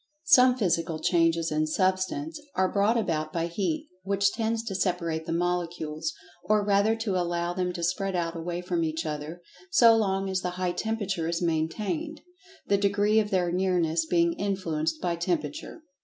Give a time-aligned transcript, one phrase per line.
[0.25, 5.31] Some Physical Changes in Substance are brought about by Heat, which tends to separate the
[5.31, 6.11] molecules,
[6.43, 10.41] or rather to allow them to spread out away from each other, so long as
[10.41, 12.21] the high temperature is maintained,
[12.65, 15.83] the degree of their nearness being influenced by temperature.